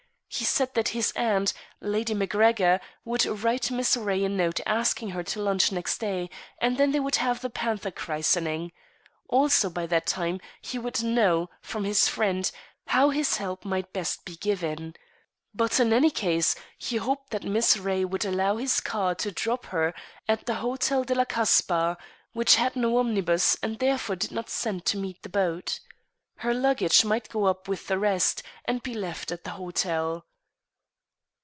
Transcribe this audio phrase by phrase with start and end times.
[0.33, 1.51] He said that his aunt,
[1.81, 6.77] Lady MacGregor, would write Miss Ray a note asking her to lunch next day, and
[6.77, 8.71] then they would have the panther christening.
[9.27, 12.49] Also by that time he would know, from his friend,
[12.87, 14.95] how his help might best be given.
[15.53, 19.65] But in any case he hoped that Miss Ray would allow his car to drop
[19.67, 19.93] her
[20.29, 21.97] at the Hotel de la Kasbah,
[22.31, 25.81] which had no omnibus and therefore did not send to meet the boat.
[26.37, 30.25] Her luggage might go up with the rest, and be left at the hotel.